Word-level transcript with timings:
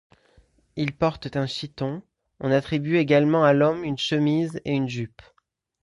Ils 0.77 0.97
portent 0.97 1.35
un 1.37 1.45
chiton, 1.45 2.01
on 2.39 2.49
attribue 2.49 2.97
également 2.97 3.43
à 3.43 3.53
l'homme 3.53 3.83
une 3.83 3.99
chemise 3.99 4.59
et 4.65 4.71
une 4.73 4.89
jupe. 4.89 5.21